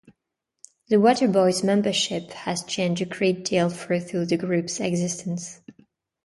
The 0.87 0.95
Waterboys' 0.95 1.63
membership 1.63 2.31
has 2.31 2.63
changed 2.63 3.03
a 3.03 3.05
great 3.05 3.45
deal 3.45 3.69
throughout 3.69 4.07
the 4.29 4.35
group's 4.35 4.79
existence. 4.79 5.61